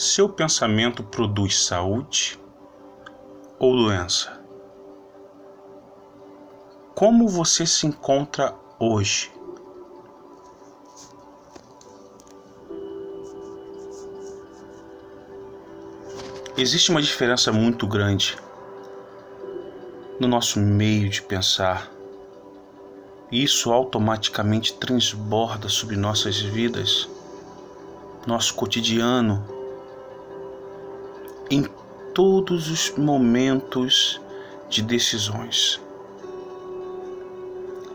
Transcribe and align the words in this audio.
Seu 0.00 0.28
pensamento 0.28 1.02
produz 1.02 1.58
saúde 1.58 2.38
ou 3.58 3.74
doença? 3.76 4.40
Como 6.94 7.26
você 7.26 7.66
se 7.66 7.84
encontra 7.84 8.54
hoje? 8.78 9.32
Existe 16.56 16.92
uma 16.92 17.02
diferença 17.02 17.50
muito 17.50 17.84
grande 17.84 18.38
no 20.20 20.28
nosso 20.28 20.60
meio 20.60 21.08
de 21.10 21.22
pensar. 21.22 21.90
Isso 23.32 23.72
automaticamente 23.72 24.74
transborda 24.74 25.68
sobre 25.68 25.96
nossas 25.96 26.38
vidas, 26.38 27.10
nosso 28.24 28.54
cotidiano, 28.54 29.57
em 31.50 31.64
todos 32.14 32.70
os 32.70 32.92
momentos 32.96 34.20
de 34.68 34.82
decisões. 34.82 35.80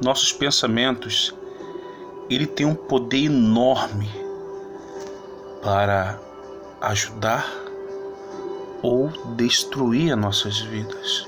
Nossos 0.03 0.31
pensamentos, 0.31 1.33
ele 2.29 2.45
tem 2.45 2.65
um 2.65 2.75
poder 2.75 3.25
enorme 3.25 4.09
para 5.61 6.19
ajudar 6.81 7.47
ou 8.81 9.09
destruir 9.35 10.11
as 10.11 10.19
nossas 10.19 10.59
vidas. 10.59 11.25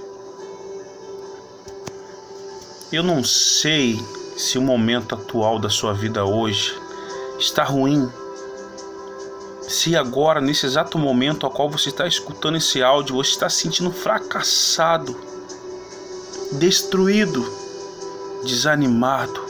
Eu 2.92 3.04
não 3.04 3.24
sei 3.24 4.00
se 4.38 4.58
o 4.58 4.62
momento 4.62 5.16
atual 5.16 5.60
da 5.60 5.70
sua 5.70 5.94
vida 5.94 6.26
hoje 6.26 6.78
está 7.40 7.64
ruim 7.64 8.10
se 9.68 9.96
agora, 9.96 10.40
nesse 10.40 10.66
exato 10.66 10.98
momento 10.98 11.46
a 11.48 11.50
qual 11.50 11.70
você 11.70 11.90
está 11.90 12.08
escutando 12.08 12.58
esse 12.58 12.84
áudio, 12.84 13.16
você 13.16 13.32
está 13.32 13.50
se 13.50 13.62
sentindo 13.62 13.92
fracassado, 13.92 15.20
destruído, 16.54 17.44
desanimado, 18.44 19.44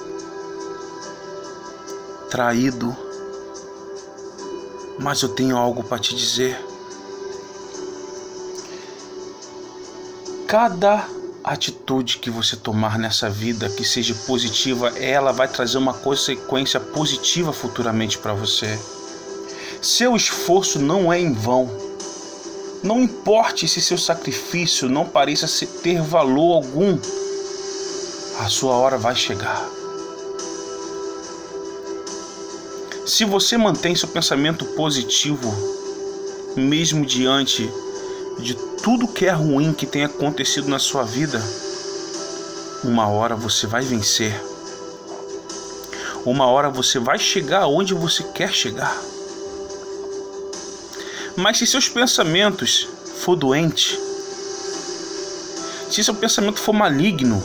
traído, 2.29 2.95
mas 4.99 5.21
eu 5.21 5.29
tenho 5.29 5.57
algo 5.57 5.83
para 5.83 5.99
te 5.99 6.15
dizer. 6.15 6.57
Cada 10.47 11.07
atitude 11.43 12.17
que 12.19 12.29
você 12.29 12.55
tomar 12.55 12.97
nessa 12.97 13.29
vida 13.29 13.69
que 13.69 13.83
seja 13.83 14.15
positiva, 14.25 14.97
ela 14.97 15.31
vai 15.31 15.47
trazer 15.47 15.77
uma 15.77 15.93
consequência 15.93 16.79
positiva 16.79 17.51
futuramente 17.51 18.17
para 18.17 18.33
você. 18.33 18.79
Seu 19.85 20.15
esforço 20.15 20.79
não 20.79 21.13
é 21.13 21.19
em 21.19 21.31
vão. 21.31 21.69
Não 22.81 22.99
importe 23.03 23.67
se 23.67 23.79
seu 23.79 23.99
sacrifício 23.99 24.89
não 24.89 25.05
pareça 25.05 25.45
ter 25.83 26.01
valor 26.01 26.55
algum, 26.55 26.97
a 28.39 28.49
sua 28.49 28.73
hora 28.77 28.97
vai 28.97 29.15
chegar. 29.15 29.63
Se 33.05 33.23
você 33.25 33.57
mantém 33.57 33.95
seu 33.95 34.09
pensamento 34.09 34.65
positivo, 34.73 35.53
mesmo 36.55 37.05
diante 37.05 37.71
de 38.39 38.55
tudo 38.81 39.07
que 39.07 39.27
é 39.27 39.31
ruim 39.33 39.71
que 39.71 39.85
tem 39.85 40.03
acontecido 40.03 40.67
na 40.67 40.79
sua 40.79 41.03
vida, 41.03 41.39
uma 42.83 43.07
hora 43.07 43.35
você 43.35 43.67
vai 43.67 43.83
vencer. 43.83 44.33
Uma 46.25 46.47
hora 46.47 46.71
você 46.71 46.97
vai 46.97 47.19
chegar 47.19 47.67
onde 47.67 47.93
você 47.93 48.23
quer 48.23 48.51
chegar. 48.51 49.14
Mas 51.35 51.57
se 51.57 51.67
seus 51.67 51.89
pensamentos 51.89 52.87
for 53.17 53.35
doente, 53.35 53.99
se 55.89 56.03
seu 56.03 56.15
pensamento 56.15 56.59
for 56.59 56.73
maligno, 56.73 57.43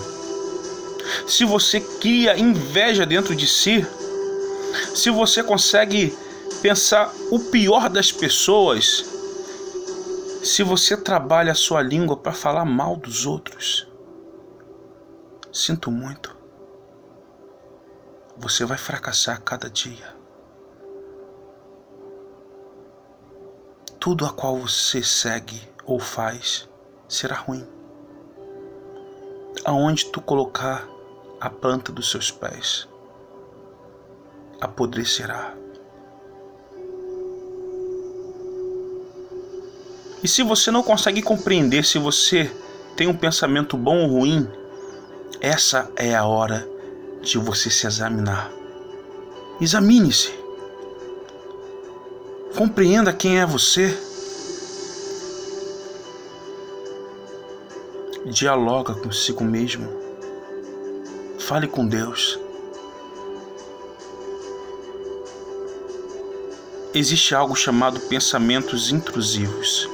se 1.26 1.44
você 1.44 1.80
cria 1.80 2.38
inveja 2.38 3.04
dentro 3.04 3.34
de 3.34 3.46
si, 3.46 3.86
se 4.94 5.10
você 5.10 5.42
consegue 5.42 6.16
pensar 6.62 7.12
o 7.30 7.38
pior 7.38 7.88
das 7.88 8.12
pessoas, 8.12 9.04
se 10.42 10.62
você 10.62 10.96
trabalha 10.96 11.52
a 11.52 11.56
sua 11.56 11.82
língua 11.82 12.16
para 12.16 12.32
falar 12.32 12.64
mal 12.64 12.96
dos 12.96 13.26
outros, 13.26 13.88
sinto 15.52 15.90
muito. 15.90 16.36
Você 18.36 18.64
vai 18.64 18.78
fracassar 18.78 19.40
cada 19.42 19.68
dia. 19.68 20.19
Tudo 24.00 24.24
a 24.24 24.32
qual 24.32 24.56
você 24.56 25.02
segue 25.02 25.60
ou 25.84 26.00
faz 26.00 26.66
será 27.06 27.36
ruim. 27.36 27.66
Aonde 29.62 30.06
tu 30.06 30.22
colocar 30.22 30.88
a 31.38 31.50
planta 31.50 31.92
dos 31.92 32.10
seus 32.10 32.30
pés, 32.30 32.88
apodrecerá. 34.58 35.54
E 40.22 40.28
se 40.28 40.42
você 40.42 40.70
não 40.70 40.82
consegue 40.82 41.20
compreender 41.20 41.84
se 41.84 41.98
você 41.98 42.50
tem 42.96 43.06
um 43.06 43.16
pensamento 43.16 43.76
bom 43.76 44.02
ou 44.02 44.18
ruim, 44.18 44.48
essa 45.42 45.90
é 45.96 46.14
a 46.14 46.24
hora 46.24 46.66
de 47.22 47.36
você 47.36 47.70
se 47.70 47.86
examinar. 47.86 48.50
Examine-se. 49.60 50.39
Compreenda 52.56 53.12
quem 53.12 53.38
é 53.40 53.46
você. 53.46 53.96
Dialoga 58.26 58.94
consigo 58.94 59.44
mesmo. 59.44 59.88
Fale 61.38 61.66
com 61.66 61.86
Deus. 61.86 62.38
Existe 66.92 67.34
algo 67.34 67.54
chamado 67.54 68.00
pensamentos 68.00 68.90
intrusivos. 68.90 69.88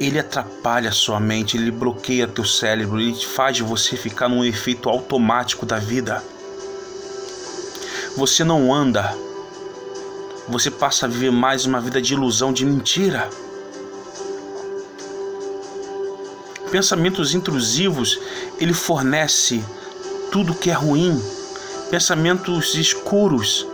Ele 0.00 0.18
atrapalha 0.18 0.90
sua 0.90 1.20
mente, 1.20 1.56
ele 1.56 1.70
bloqueia 1.70 2.26
teu 2.26 2.44
cérebro, 2.44 3.00
ele 3.00 3.14
faz 3.14 3.60
você 3.60 3.96
ficar 3.96 4.28
num 4.28 4.44
efeito 4.44 4.88
automático 4.88 5.64
da 5.64 5.78
vida. 5.78 6.22
Você 8.16 8.44
não 8.44 8.72
anda. 8.72 9.12
Você 10.48 10.70
passa 10.70 11.06
a 11.06 11.08
viver 11.08 11.32
mais 11.32 11.66
uma 11.66 11.80
vida 11.80 12.00
de 12.00 12.14
ilusão, 12.14 12.52
de 12.52 12.64
mentira. 12.64 13.28
Pensamentos 16.70 17.34
intrusivos, 17.34 18.20
ele 18.60 18.72
fornece 18.72 19.64
tudo 20.30 20.54
que 20.54 20.70
é 20.70 20.72
ruim. 20.72 21.20
Pensamentos 21.90 22.76
escuros, 22.76 23.66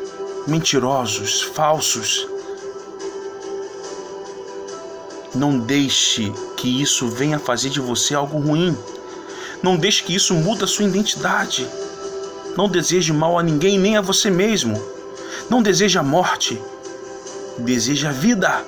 mentirosos, 0.47 1.43
falsos. 1.43 2.27
Não 5.34 5.59
deixe 5.59 6.33
que 6.57 6.81
isso 6.81 7.09
venha 7.09 7.39
fazer 7.39 7.69
de 7.69 7.81
você 7.81 8.15
algo 8.15 8.39
ruim. 8.39 8.75
Não 9.62 9.77
deixe 9.77 10.03
que 10.03 10.15
isso 10.15 10.34
mude 10.34 10.65
a 10.65 10.67
sua 10.67 10.87
identidade. 10.87 11.69
Não 12.60 12.69
deseje 12.69 13.10
mal 13.10 13.38
a 13.38 13.43
ninguém, 13.43 13.78
nem 13.78 13.97
a 13.97 14.03
você 14.03 14.31
mesmo. 14.31 14.78
Não 15.48 15.62
deseje 15.62 15.98
a 15.98 16.03
morte. 16.03 16.60
Deseje 17.56 18.06
a 18.06 18.10
vida. 18.10 18.62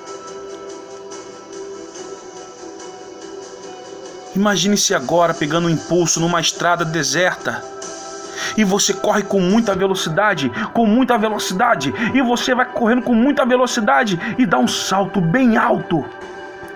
Imagine-se 4.35 4.95
agora 4.95 5.31
pegando 5.31 5.67
um 5.67 5.69
impulso 5.69 6.19
numa 6.19 6.41
estrada 6.41 6.83
deserta. 6.83 7.63
E 8.57 8.63
você 8.63 8.95
corre 8.95 9.21
com 9.21 9.39
muita 9.39 9.75
velocidade, 9.75 10.51
com 10.73 10.87
muita 10.87 11.15
velocidade, 11.15 11.93
e 12.15 12.21
você 12.23 12.55
vai 12.55 12.65
correndo 12.65 13.03
com 13.03 13.13
muita 13.13 13.45
velocidade 13.45 14.19
e 14.39 14.45
dá 14.47 14.57
um 14.57 14.67
salto 14.67 15.21
bem 15.21 15.55
alto. 15.55 16.03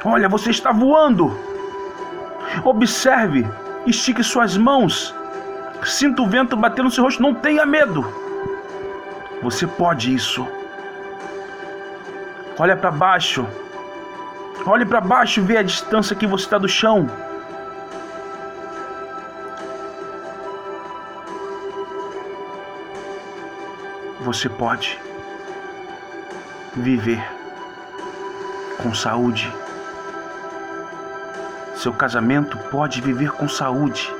Olha, 0.06 0.30
você 0.30 0.52
está 0.52 0.72
voando. 0.72 1.36
Observe, 2.64 3.44
estique 3.88 4.24
suas 4.24 4.56
mãos 4.56 5.17
Sinta 5.86 6.22
o 6.22 6.28
vento 6.28 6.56
bater 6.56 6.84
no 6.84 6.92
seu 6.92 7.04
rosto, 7.04 7.22
não 7.22 7.34
tenha 7.34 7.66
medo. 7.66 8.06
Você 9.42 9.66
pode 9.66 10.14
isso. 10.14 10.48
Olha 12.60 12.76
para 12.76 12.92
baixo. 12.92 13.48
Olhe 14.66 14.86
para 14.86 15.00
baixo 15.00 15.40
e 15.40 15.44
vê 15.44 15.58
a 15.58 15.64
distância 15.64 16.16
que 16.16 16.28
você 16.28 16.44
está 16.44 16.58
do 16.58 16.68
chão. 16.68 17.10
Você 24.22 24.50
pode 24.50 25.00
viver 26.76 27.24
com 28.82 28.94
saúde. 28.94 29.52
Seu 31.76 31.94
casamento 31.94 32.58
pode 32.70 33.00
viver 33.00 33.32
com 33.32 33.48
saúde 33.48 34.14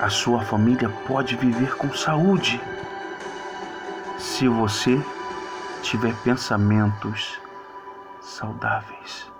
a 0.00 0.08
sua 0.10 0.40
família 0.40 0.88
pode 1.06 1.36
viver 1.36 1.76
com 1.76 1.92
saúde. 1.92 2.60
se 4.18 4.48
você 4.48 4.98
tiver 5.82 6.14
pensamentos 6.22 7.40
saudáveis. 8.20 9.30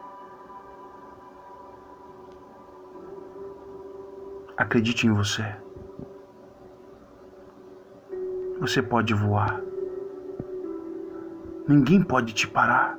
Acredite 4.57 5.07
em 5.07 5.13
você. 5.13 5.45
Você 8.61 8.81
pode 8.83 9.13
voar. 9.15 9.61
Ninguém 11.67 12.03
pode 12.03 12.33
te 12.33 12.47
parar. 12.47 12.97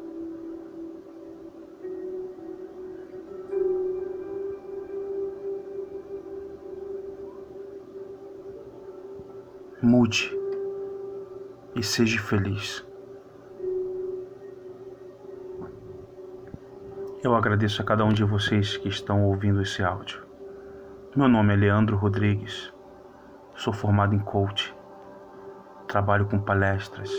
Mude 9.85 10.35
e 11.75 11.83
seja 11.83 12.19
feliz. 12.19 12.83
Eu 17.23 17.35
agradeço 17.35 17.83
a 17.83 17.85
cada 17.85 18.03
um 18.03 18.11
de 18.11 18.23
vocês 18.23 18.77
que 18.77 18.89
estão 18.89 19.23
ouvindo 19.25 19.61
esse 19.61 19.83
áudio. 19.83 20.23
Meu 21.15 21.27
nome 21.27 21.53
é 21.53 21.55
Leandro 21.55 21.97
Rodrigues. 21.97 22.73
Sou 23.53 23.71
formado 23.71 24.15
em 24.15 24.19
coach. 24.19 24.75
Trabalho 25.87 26.25
com 26.25 26.39
palestras 26.39 27.11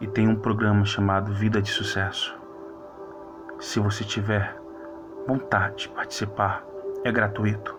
e 0.00 0.06
tenho 0.06 0.30
um 0.30 0.36
programa 0.36 0.86
chamado 0.86 1.34
Vida 1.34 1.60
de 1.60 1.68
Sucesso. 1.68 2.34
Se 3.58 3.78
você 3.78 4.04
tiver 4.04 4.58
vontade 5.26 5.82
de 5.82 5.88
participar, 5.90 6.64
é 7.04 7.12
gratuito. 7.12 7.78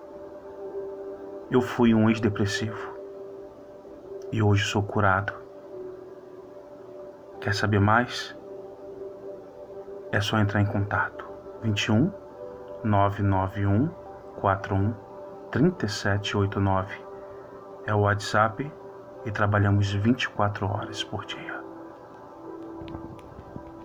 Eu 1.50 1.60
fui 1.60 1.96
um 1.96 2.08
ex-depressivo 2.08 3.00
e 4.31 4.42
hoje 4.42 4.63
sou 4.63 4.81
curado. 4.81 5.33
Quer 7.39 7.54
saber 7.54 7.80
mais? 7.80 8.36
É 10.12 10.22
só 10.22 10.39
entrar 10.39 10.62
em 10.62 10.66
contato. 10.66 11.25
21 11.63 12.12
991 12.83 13.88
41 14.39 14.94
3789 15.51 17.12
é 17.86 17.94
o 17.94 18.01
WhatsApp 18.01 18.72
e 19.25 19.31
trabalhamos 19.31 19.92
24 19.92 20.66
horas 20.66 21.04
por 21.04 21.25
dia. 21.25 21.61